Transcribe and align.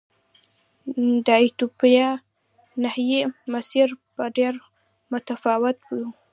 د 1.25 1.27
ایتوپیا 1.41 2.09
نهايي 2.83 3.21
مسیر 3.53 3.87
به 4.15 4.25
ډېر 4.37 4.53
متفاوت 5.11 5.77
و. 5.91 5.91